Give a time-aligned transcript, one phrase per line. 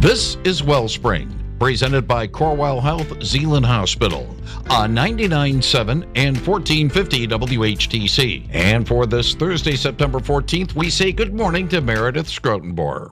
[0.00, 4.34] This is Wellspring, presented by Corewell Health Zeeland Hospital
[4.70, 8.48] on 99.7 and 1450 WHTC.
[8.50, 13.10] And for this Thursday, September 14th, we say good morning to Meredith Schrotenboer.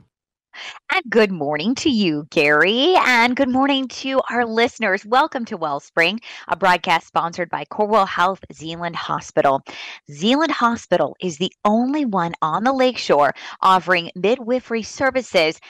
[0.90, 5.05] And good morning to you, Gary, and good morning to our listeners.
[5.05, 9.62] Welcome to Wellspring, a broadcast sponsored by Corewell Health Zeeland Hospital.
[10.11, 15.61] Zeeland Hospital is the only one on the lakeshore offering midwifery services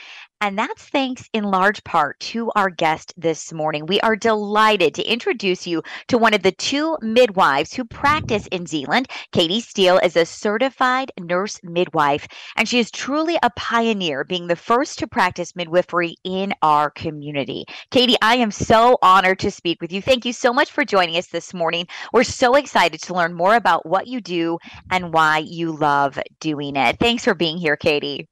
[0.40, 3.86] and that's thanks in large part to our guest this morning.
[3.86, 8.66] We are delighted to introduce you to one of the two midwives who practice in
[8.66, 9.08] Zeeland.
[9.32, 14.56] Katie Steele is a certified nurse midwife, and she is truly a pioneer, being the
[14.56, 17.64] first to practice midwifery in our community.
[17.90, 20.00] Katie, I am so honored to speak with you.
[20.00, 21.86] Thank you so much for joining us this morning.
[22.12, 24.58] We're so excited to learn more about what you do
[24.90, 26.98] and why you love doing it.
[27.00, 28.28] Thanks for being here, Katie.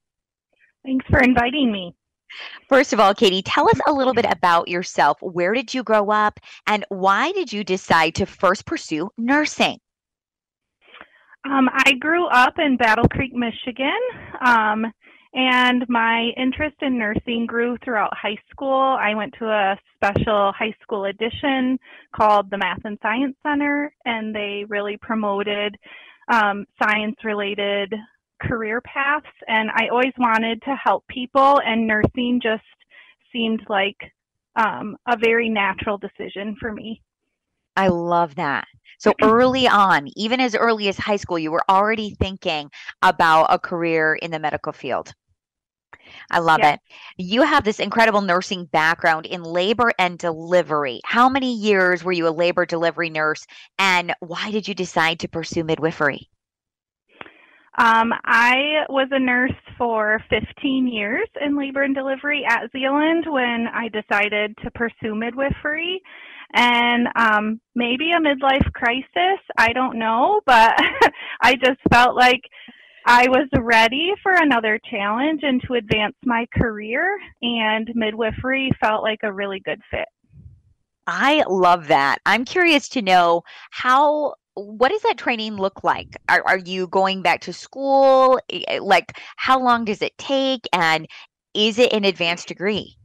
[0.86, 1.94] Thanks for inviting me.
[2.68, 5.18] First of all, Katie, tell us a little bit about yourself.
[5.20, 9.78] Where did you grow up and why did you decide to first pursue nursing?
[11.44, 13.98] Um, I grew up in Battle Creek, Michigan,
[14.44, 14.84] um,
[15.34, 18.96] and my interest in nursing grew throughout high school.
[19.00, 21.78] I went to a special high school edition
[22.14, 25.76] called the Math and Science Center, and they really promoted
[26.32, 27.92] um, science related
[28.40, 32.62] career paths and I always wanted to help people and nursing just
[33.32, 34.12] seemed like
[34.56, 37.02] um, a very natural decision for me.
[37.76, 38.66] I love that.
[38.98, 42.70] So early on, even as early as high school, you were already thinking
[43.02, 45.12] about a career in the medical field.
[46.30, 46.74] I love yeah.
[46.74, 46.80] it.
[47.18, 51.00] You have this incredible nursing background in labor and delivery.
[51.04, 53.46] How many years were you a labor delivery nurse
[53.78, 56.28] and why did you decide to pursue midwifery?
[57.78, 63.66] Um, I was a nurse for 15 years in labor and delivery at Zeeland when
[63.72, 66.00] I decided to pursue midwifery.
[66.54, 70.74] And um, maybe a midlife crisis, I don't know, but
[71.42, 72.40] I just felt like
[73.04, 79.20] I was ready for another challenge and to advance my career, and midwifery felt like
[79.22, 80.08] a really good fit.
[81.06, 82.18] I love that.
[82.26, 86.16] I'm curious to know how what does that training look like?
[86.28, 88.40] Are, are you going back to school?
[88.80, 90.66] Like, how long does it take?
[90.72, 91.06] And
[91.54, 92.96] is it an advanced degree?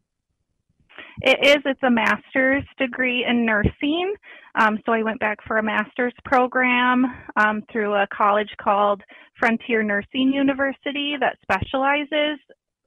[1.21, 1.57] It is.
[1.65, 4.13] It's a master's degree in nursing.
[4.55, 9.01] Um, so I went back for a master's program um, through a college called
[9.39, 12.39] Frontier Nursing University that specializes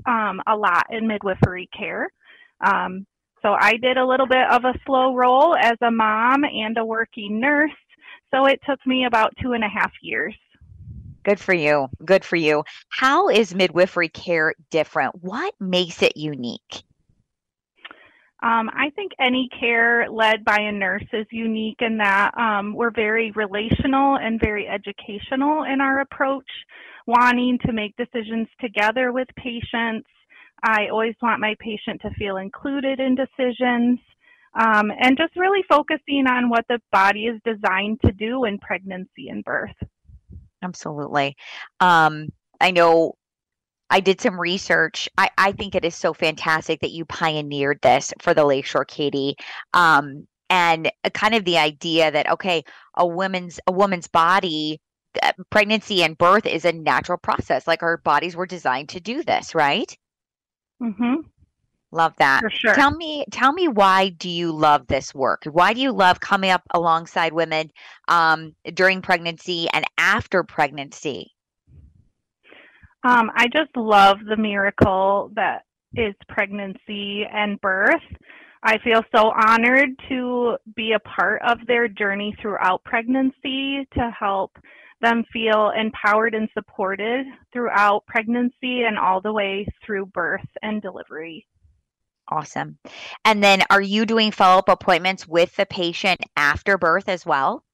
[0.06, 2.08] um, a lot in midwifery care.
[2.64, 3.06] Um,
[3.42, 6.84] so I did a little bit of a slow roll as a mom and a
[6.84, 7.70] working nurse
[8.34, 10.34] so it took me about two and a half years.
[11.24, 11.88] Good for you.
[12.04, 12.64] Good for you.
[12.88, 15.14] How is midwifery care different?
[15.22, 16.82] What makes it unique?
[18.42, 22.90] Um, I think any care led by a nurse is unique in that um, we're
[22.90, 26.50] very relational and very educational in our approach,
[27.06, 30.08] wanting to make decisions together with patients.
[30.62, 33.98] I always want my patient to feel included in decisions
[34.54, 39.28] um, and just really focusing on what the body is designed to do in pregnancy
[39.28, 39.75] and birth.
[40.62, 41.37] Absolutely.
[41.81, 42.28] Um,
[42.60, 43.14] I know
[43.91, 45.09] I did some research.
[45.19, 49.37] I, I think it is so fantastic that you pioneered this for the Lakeshore Katie.
[49.72, 52.62] Um, and kind of the idea that okay,
[52.97, 54.81] a woman's a woman's body
[55.22, 57.66] uh, pregnancy and birth is a natural process.
[57.66, 59.97] Like our bodies were designed to do this, right?
[60.81, 61.25] Mhm.
[61.94, 62.41] Love that.
[62.41, 62.75] For sure.
[62.75, 65.44] Tell me, tell me why do you love this work?
[65.44, 67.71] Why do you love coming up alongside women
[68.09, 71.31] um, during pregnancy and after pregnancy?
[73.05, 78.03] Um, I just love the miracle that is pregnancy and birth.
[78.65, 84.50] I feel so honored to be a part of their journey throughout pregnancy to help
[85.00, 91.47] them feel empowered and supported throughout pregnancy and all the way through birth and delivery.
[92.29, 92.79] Awesome.
[93.25, 97.65] And then are you doing follow up appointments with the patient after birth as well?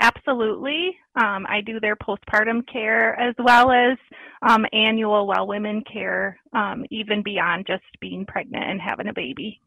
[0.00, 0.96] Absolutely.
[1.16, 3.98] Um, I do their postpartum care as well as
[4.42, 9.60] um, annual well women care, um, even beyond just being pregnant and having a baby.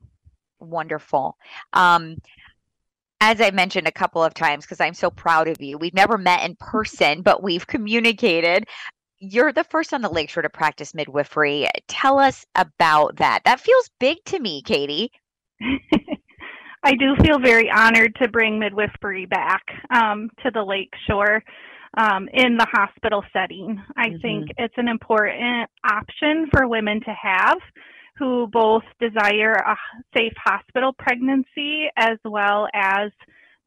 [0.60, 1.38] Wonderful.
[1.74, 2.18] Um,
[3.20, 6.18] as I mentioned a couple of times, because I'm so proud of you, we've never
[6.18, 8.66] met in person, but we've communicated
[9.22, 11.68] you're the first on the lakeshore to practice midwifery.
[11.88, 13.44] Tell us about that.
[13.46, 15.12] That feels big to me, Katie.
[16.84, 21.44] I do feel very honored to bring midwifery back um, to the lakeshore
[21.96, 23.80] um, in the hospital setting.
[23.96, 24.18] I mm-hmm.
[24.22, 27.60] think it's an important option for women to have
[28.18, 29.76] who both desire a
[30.18, 33.12] safe hospital pregnancy as well as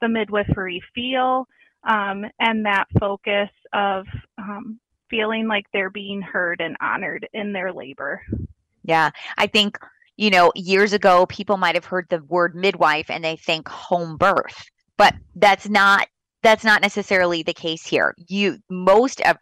[0.00, 1.46] the midwifery feel
[1.88, 4.04] um, and that focus of
[4.38, 4.80] um,
[5.10, 8.22] feeling like they're being heard and honored in their labor.
[8.82, 9.78] Yeah, I think,
[10.16, 14.16] you know, years ago, people might have heard the word midwife and they think home
[14.16, 14.64] birth,
[14.96, 16.08] but that's not
[16.42, 18.14] that's not necessarily the case here.
[18.28, 19.36] You most of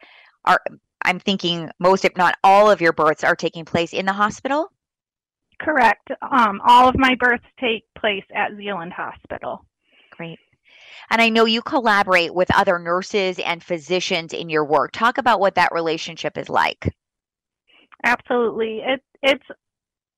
[0.44, 0.61] are
[1.05, 4.73] I'm thinking most, if not all, of your births are taking place in the hospital.
[5.61, 6.11] Correct.
[6.23, 9.64] Um, all of my births take place at Zeeland Hospital.
[10.11, 10.38] Great.
[11.10, 14.93] And I know you collaborate with other nurses and physicians in your work.
[14.93, 16.93] Talk about what that relationship is like.
[18.04, 18.82] Absolutely.
[18.84, 19.44] It, it's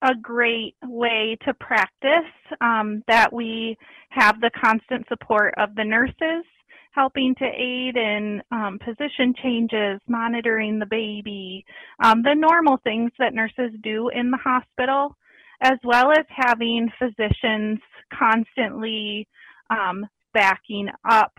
[0.03, 3.77] a great way to practice um, that we
[4.11, 6.45] have the constant support of the nurses
[6.93, 11.65] helping to aid in um, position changes, monitoring the baby,
[12.03, 15.17] um, the normal things that nurses do in the hospital,
[15.61, 17.81] as well as having physicians
[18.17, 19.27] constantly
[19.71, 21.33] um, backing up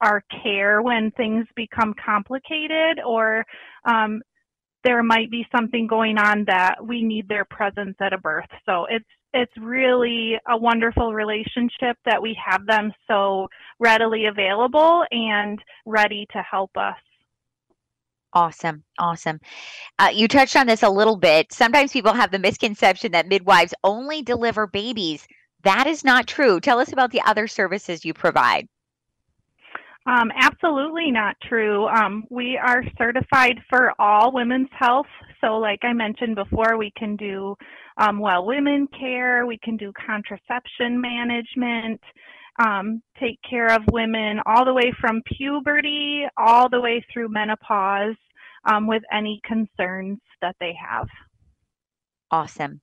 [0.00, 3.44] our care when things become complicated or
[3.84, 4.20] um,
[4.84, 8.48] there might be something going on that we need their presence at a birth.
[8.66, 9.04] So it's
[9.34, 13.48] it's really a wonderful relationship that we have them so
[13.78, 16.96] readily available and ready to help us.
[18.32, 18.84] Awesome.
[18.98, 19.40] Awesome.
[19.98, 21.52] Uh, you touched on this a little bit.
[21.52, 25.26] Sometimes people have the misconception that midwives only deliver babies.
[25.64, 26.60] That is not true.
[26.60, 28.68] Tell us about the other services you provide.
[30.06, 31.86] Um, absolutely not true.
[31.88, 35.06] Um, we are certified for all women's health.
[35.42, 37.56] So, like I mentioned before, we can do
[37.98, 42.00] um, well women care, we can do contraception management,
[42.64, 48.16] um, take care of women all the way from puberty all the way through menopause
[48.64, 51.06] um, with any concerns that they have.
[52.30, 52.80] Awesome.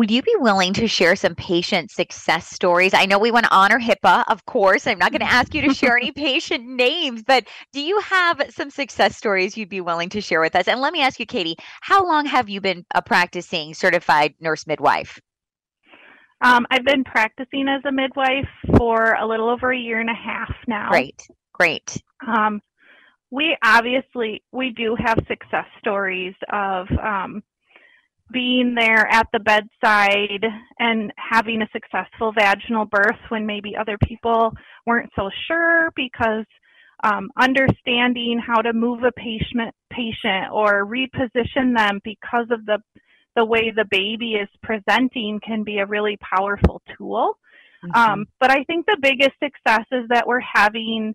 [0.00, 2.94] Would you be willing to share some patient success stories?
[2.94, 4.86] I know we want to honor HIPAA, of course.
[4.86, 8.40] I'm not going to ask you to share any patient names, but do you have
[8.48, 10.68] some success stories you'd be willing to share with us?
[10.68, 14.66] And let me ask you, Katie, how long have you been a practicing certified nurse
[14.66, 15.20] midwife?
[16.40, 18.48] Um, I've been practicing as a midwife
[18.78, 20.88] for a little over a year and a half now.
[20.88, 22.02] Great, great.
[22.26, 22.62] Um,
[23.30, 27.42] we obviously we do have success stories of um,
[28.32, 30.44] being there at the bedside
[30.78, 34.52] and having a successful vaginal birth when maybe other people
[34.86, 36.44] weren't so sure because
[37.02, 42.78] um, understanding how to move a patient patient or reposition them because of the
[43.36, 47.38] the way the baby is presenting can be a really powerful tool.
[47.84, 48.12] Mm-hmm.
[48.12, 51.14] Um, but I think the biggest success is that we're having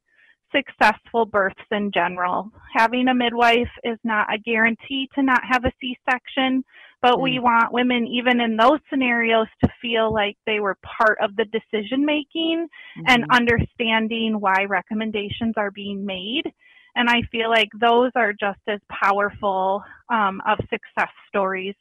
[0.55, 2.51] successful births in general.
[2.73, 6.63] Having a midwife is not a guarantee to not have a C section,
[7.05, 7.43] but we mm.
[7.43, 12.03] want women, even in those scenarios, to feel like they were part of the decision
[12.03, 12.65] making
[12.97, 13.03] mm-hmm.
[13.05, 16.51] and understanding why recommendations are being made.
[16.95, 21.75] And I feel like those are just as powerful um, of success stories.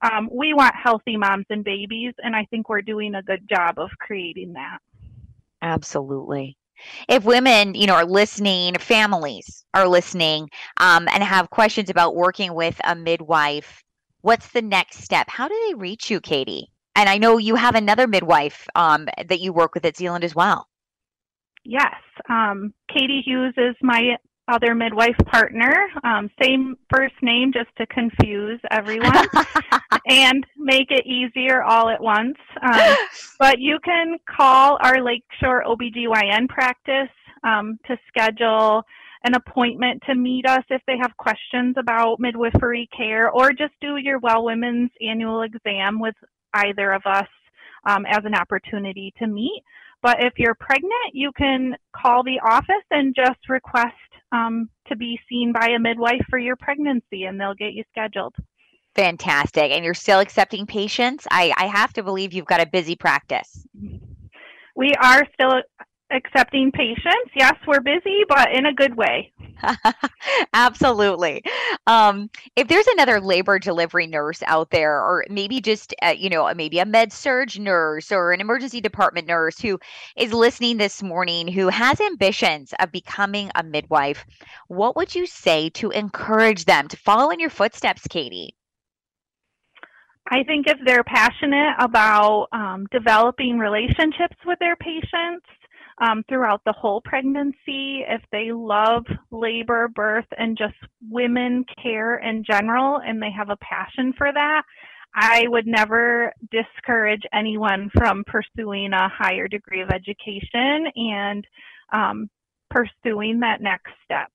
[0.00, 3.78] Um, we want healthy moms and babies, and I think we're doing a good job
[3.78, 4.78] of creating that.
[5.60, 6.56] Absolutely
[7.08, 12.52] if women you know are listening families are listening um, and have questions about working
[12.52, 13.82] with a midwife
[14.26, 15.28] what's the next step?
[15.28, 16.72] How do they reach you, Katie?
[16.96, 20.34] And I know you have another midwife um, that you work with at Zeeland as
[20.34, 20.66] well.
[21.64, 21.94] Yes.
[22.28, 24.16] Um, Katie Hughes is my
[24.48, 25.72] other midwife partner.
[26.02, 29.26] Um, same first name just to confuse everyone
[30.08, 32.36] and make it easier all at once.
[32.62, 32.96] Um,
[33.38, 38.82] but you can call our Lakeshore OBGYN practice um, to schedule
[39.24, 43.96] an appointment to meet us if they have questions about midwifery care or just do
[43.96, 46.14] your Well Women's annual exam with
[46.54, 47.28] either of us
[47.86, 49.62] um, as an opportunity to meet.
[50.02, 53.94] But if you're pregnant, you can call the office and just request
[54.32, 58.34] um, to be seen by a midwife for your pregnancy, and they'll get you scheduled.
[58.94, 59.72] Fantastic.
[59.72, 61.26] And you're still accepting patients?
[61.30, 63.66] I, I have to believe you've got a busy practice.
[64.74, 65.62] We are still
[66.10, 67.30] accepting patients.
[67.34, 69.32] Yes, we're busy, but in a good way.
[70.54, 71.42] Absolutely.
[71.86, 76.52] Um, if there's another labor delivery nurse out there, or maybe just uh, you know
[76.54, 79.78] maybe a med surg nurse or an emergency department nurse who
[80.16, 84.24] is listening this morning, who has ambitions of becoming a midwife,
[84.68, 88.54] what would you say to encourage them to follow in your footsteps, Katie?
[90.28, 95.46] I think if they're passionate about um, developing relationships with their patients,
[95.98, 100.74] um, throughout the whole pregnancy, if they love labor, birth, and just
[101.10, 104.62] women care in general, and they have a passion for that,
[105.14, 111.46] I would never discourage anyone from pursuing a higher degree of education and
[111.92, 112.28] um,
[112.70, 114.30] pursuing that next step.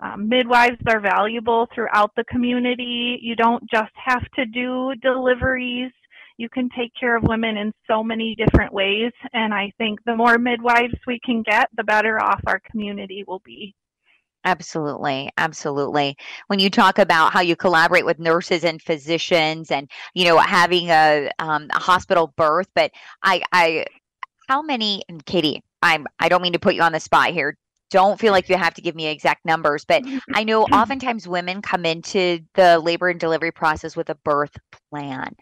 [0.00, 3.18] Um, midwives are valuable throughout the community.
[3.22, 5.92] You don't just have to do deliveries.
[6.38, 9.12] You can take care of women in so many different ways.
[9.32, 13.42] And I think the more midwives we can get, the better off our community will
[13.44, 13.74] be.
[14.44, 16.16] Absolutely, absolutely.
[16.46, 20.90] When you talk about how you collaborate with nurses and physicians, and you know having
[20.90, 22.92] a, um, a hospital birth, but
[23.22, 23.84] I, I,
[24.46, 25.02] how many?
[25.08, 27.58] And Katie, I'm I don't mean to put you on the spot here
[27.90, 30.02] don't feel like you have to give me exact numbers, but
[30.34, 34.56] I know oftentimes women come into the labor and delivery process with a birth
[34.90, 35.34] plan.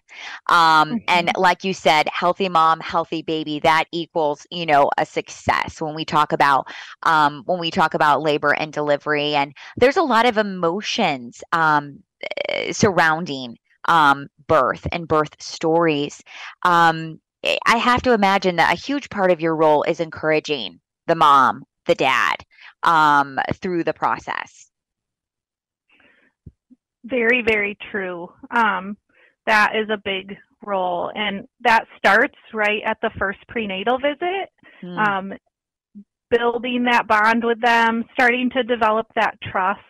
[0.48, 0.96] Um, mm-hmm.
[1.08, 5.94] And like you said, healthy mom, healthy baby, that equals, you know, a success when
[5.94, 6.66] we talk about
[7.02, 9.34] um, when we talk about labor and delivery.
[9.34, 12.02] And there's a lot of emotions um,
[12.48, 16.22] eh, surrounding um, birth and birth stories.
[16.62, 17.20] Um,
[17.66, 21.62] I have to imagine that a huge part of your role is encouraging the mom
[21.86, 22.36] the dad
[22.82, 24.70] um, through the process.
[27.04, 28.28] Very, very true.
[28.50, 28.96] Um,
[29.46, 34.50] that is a big role, and that starts right at the first prenatal visit.
[34.82, 35.06] Mm.
[35.06, 35.32] Um,
[36.30, 39.80] building that bond with them, starting to develop that trust.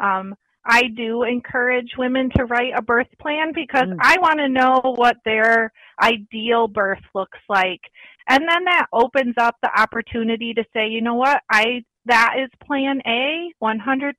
[0.00, 0.34] Um,
[0.64, 3.96] I do encourage women to write a birth plan because mm.
[4.00, 5.72] I want to know what their
[6.02, 7.80] ideal birth looks like.
[8.28, 12.48] And then that opens up the opportunity to say, you know what, I that is
[12.66, 14.14] plan A, 100%.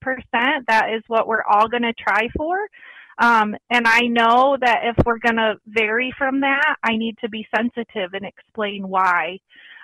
[0.67, 2.55] That is what we're all going to try for.
[3.17, 7.29] Um, and I know that if we're going to vary from that, I need to
[7.29, 9.39] be sensitive and explain why.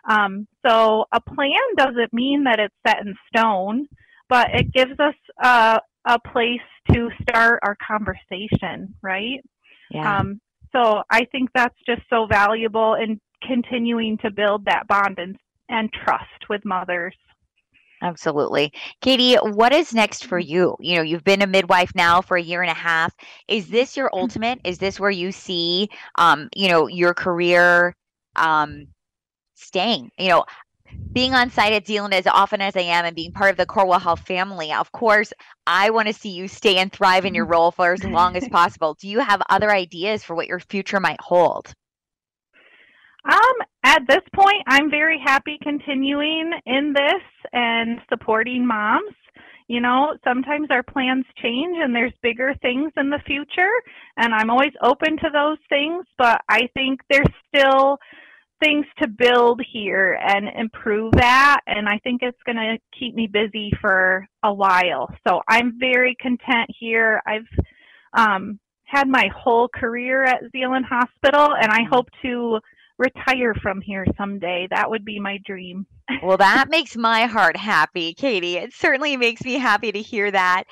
[0.08, 3.88] Um, so a plan doesn't mean that it's set in stone,
[4.30, 6.62] but it gives us a, a place
[6.94, 9.44] to start our conversation, right?
[9.92, 10.20] Yeah.
[10.20, 10.40] Um,
[10.72, 15.38] so I think that's just so valuable in continuing to build that bond and,
[15.70, 17.16] and trust with mothers.
[18.02, 18.72] Absolutely.
[19.02, 20.76] Katie, what is next for you?
[20.80, 23.14] You know, you've been a midwife now for a year and a half.
[23.48, 24.20] Is this your mm-hmm.
[24.20, 24.60] ultimate?
[24.64, 27.96] Is this where you see um, you know, your career
[28.36, 28.88] um
[29.56, 30.12] staying?
[30.20, 30.46] You know,
[31.12, 33.66] being on site at Zeeland as often as I am and being part of the
[33.66, 35.34] Corewell Health family, of course,
[35.66, 37.54] I want to see you stay and thrive in your mm-hmm.
[37.54, 38.96] role for as long as possible.
[39.00, 41.74] Do you have other ideas for what your future might hold?
[43.28, 49.16] Um, at this point, I'm very happy continuing in this and supporting moms.
[49.68, 53.72] You know, sometimes our plans change and there's bigger things in the future,
[54.16, 57.98] and I'm always open to those things, but I think there's still
[58.64, 63.28] things to build here and improve that, and I think it's going to keep me
[63.28, 65.14] busy for a while.
[65.28, 67.22] So I'm very content here.
[67.28, 67.48] I've
[68.14, 72.60] um, had my whole career at Zeeland Hospital, and I hope to
[72.98, 74.68] retire from here someday.
[74.70, 75.86] That would be my dream.
[76.24, 78.58] well, that makes my heart happy, Katie.
[78.58, 80.64] It certainly makes me happy to hear that.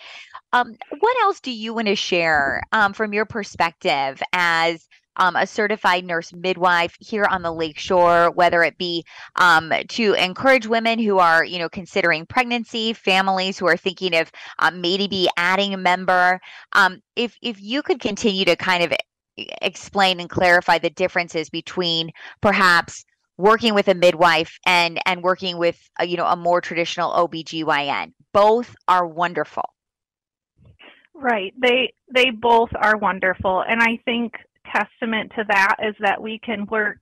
[0.53, 5.47] Um, what else do you want to share um, from your perspective as um, a
[5.47, 9.05] certified nurse midwife here on the lakeshore, whether it be
[9.37, 14.31] um, to encourage women who are, you know, considering pregnancy, families who are thinking of
[14.59, 16.39] um, maybe adding a member.
[16.73, 18.93] Um, if if you could continue to kind of
[19.37, 22.11] explain and clarify the differences between
[22.41, 23.05] perhaps
[23.37, 28.13] working with a midwife and and working with a, you know a more traditional OBGYN
[28.33, 29.63] both are wonderful.
[31.13, 31.53] Right.
[31.61, 33.63] They they both are wonderful.
[33.67, 34.33] And i think
[34.73, 37.01] testament to that is that we can work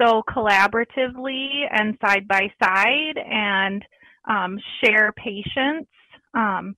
[0.00, 3.84] so collaboratively and side by side and
[4.28, 5.90] um, share patients
[6.34, 6.76] um,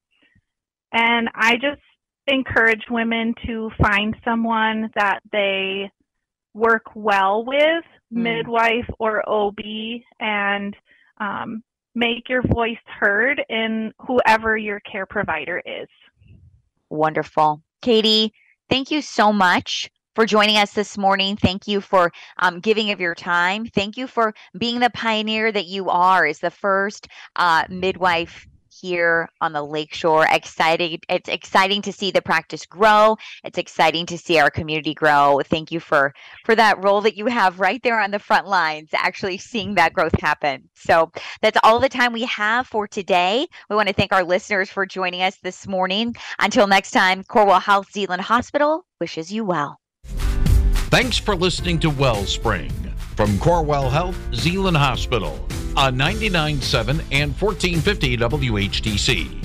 [0.93, 1.81] and i just
[2.27, 5.91] encourage women to find someone that they
[6.55, 8.23] work well with, mm.
[8.23, 9.59] midwife or OB,
[10.21, 10.77] and
[11.19, 11.63] um,
[11.95, 15.89] make your voice heard in whoever your care provider is.
[16.91, 17.63] Wonderful.
[17.81, 18.33] Katie,
[18.69, 21.37] thank you so much for joining us this morning.
[21.37, 23.67] Thank you for um, giving of your time.
[23.67, 28.47] Thank you for being the pioneer that you are as the first uh, midwife
[28.83, 30.27] here on the lakeshore.
[30.29, 30.99] Exciting!
[31.09, 33.17] It's exciting to see the practice grow.
[33.45, 35.41] It's exciting to see our community grow.
[35.45, 36.13] Thank you for
[36.45, 39.93] for that role that you have right there on the front lines, actually seeing that
[39.93, 40.69] growth happen.
[40.75, 43.47] So that's all the time we have for today.
[43.71, 46.17] We want to thank our listeners for joining us this morning.
[46.41, 49.79] Until next time, Corewell Health Zeeland Hospital wishes you well.
[50.91, 52.73] Thanks for listening to Wellspring
[53.17, 55.39] from Corewell Health Zeeland Hospital
[55.77, 59.42] on 99.7 and 1450 WHTC.